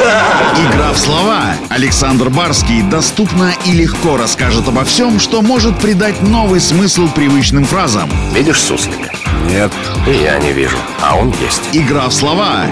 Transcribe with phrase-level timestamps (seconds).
[0.00, 1.54] Игра в слова.
[1.68, 8.10] Александр Барский доступно и легко расскажет обо всем, что может придать новый смысл привычным фразам.
[8.34, 9.10] Видишь суслика?
[9.48, 9.72] Нет.
[10.06, 11.62] И я не вижу, а он есть.
[11.72, 12.66] Игра в слова.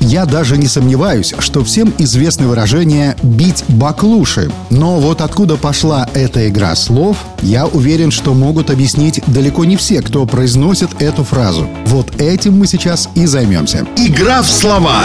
[0.00, 4.50] Я даже не сомневаюсь, что всем известно выражение «бить баклуши».
[4.68, 10.02] Но вот откуда пошла эта игра слов, я уверен, что могут объяснить далеко не все,
[10.02, 11.68] кто произносит эту фразу.
[11.86, 13.86] Вот этим мы сейчас и займемся.
[13.96, 15.04] Игра в слова.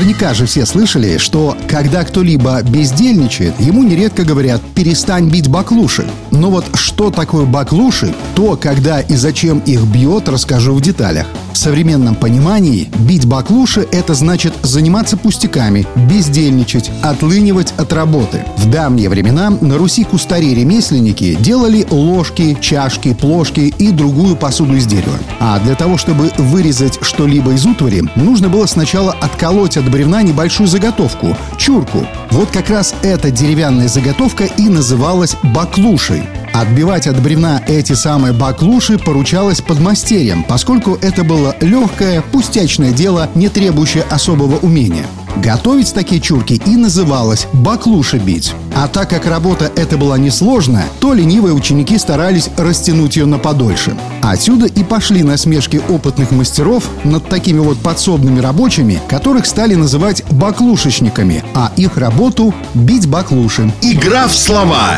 [0.00, 6.06] Наверняка же все слышали, что когда кто-либо бездельничает, ему нередко говорят «перестань бить баклуши».
[6.30, 11.26] Но вот что такое баклуши, то, когда и зачем их бьет, расскажу в деталях.
[11.52, 18.44] В современном понимании бить баклуши– это значит заниматься пустяками, бездельничать, отлынивать от работы.
[18.56, 25.18] В давние времена на Руси кустари-ремесленники делали ложки, чашки, плошки и другую посуду из дерева.
[25.40, 30.68] А для того, чтобы вырезать что-либо из утвари, нужно было сначала отколоть от бревна небольшую
[30.68, 32.06] заготовку– чурку.
[32.30, 36.22] Вот как раз эта деревянная заготовка и называлась баклушей.
[36.52, 43.48] Отбивать от бревна эти самые баклуши поручалось подмастерьям, поскольку это было легкое, пустячное дело, не
[43.48, 45.06] требующее особого умения.
[45.36, 48.52] Готовить такие чурки и называлось баклуши бить.
[48.74, 53.96] А так как работа эта была несложная, то ленивые ученики старались растянуть ее на подольше.
[54.22, 61.44] Отсюда и пошли насмешки опытных мастеров над такими вот подсобными рабочими, которых стали называть баклушечниками,
[61.54, 63.72] а их работу– бить баклуши.
[63.82, 64.96] Игра в слова.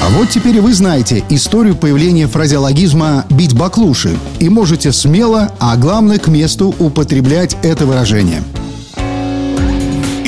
[0.00, 6.18] А вот теперь вы знаете историю появления фразеологизма «бить баклуши» и можете смело, а главное
[6.18, 8.42] к месту употреблять это выражение.